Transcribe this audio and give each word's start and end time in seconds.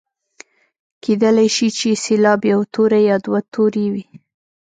کیدلای 1.03 1.47
شي 1.55 1.67
چې 1.77 1.89
سېلاب 2.03 2.41
یو 2.53 2.61
توری 2.73 3.01
یا 3.09 3.17
دوه 3.25 3.39
توري 3.53 3.85
وي. 3.93 4.05